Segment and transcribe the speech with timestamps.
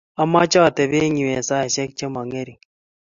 [0.21, 2.61] amache atebe yu eng saishe che mo ngering.